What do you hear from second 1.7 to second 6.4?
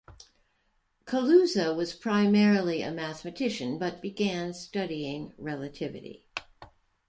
was primarily a mathematician but began studying relativity.